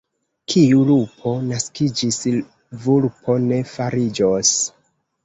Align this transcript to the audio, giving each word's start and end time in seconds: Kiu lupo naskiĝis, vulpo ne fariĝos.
Kiu 0.51 0.77
lupo 0.85 1.33
naskiĝis, 1.49 2.17
vulpo 2.87 3.37
ne 3.53 3.61
fariĝos. 3.75 4.55